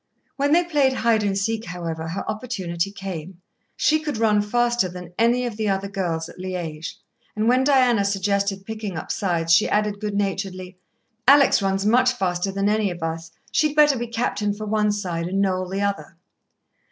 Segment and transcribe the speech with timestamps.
[0.35, 3.39] When they played hide and seek, however, her opportunity came.
[3.77, 6.95] She could run faster than any of the other girls at Liège,
[7.35, 10.79] and when Diana suggested picking up sides, she added good naturedly:
[11.27, 15.27] "Alex runs much faster than any of us she'd better be captain for one side,
[15.27, 16.17] and Noel the other."